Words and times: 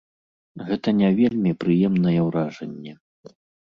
Гэта 0.69 0.89
не 1.03 1.13
вельмі 1.21 1.51
прыемнае 1.63 2.17
ўражанне. 2.33 3.01